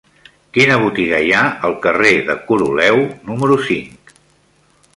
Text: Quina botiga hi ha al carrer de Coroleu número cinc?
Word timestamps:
Quina 0.57 0.77
botiga 0.83 1.19
hi 1.25 1.29
ha 1.35 1.43
al 1.69 1.75
carrer 1.83 2.13
de 2.31 2.37
Coroleu 2.47 2.99
número 3.31 3.59
cinc? 3.69 4.19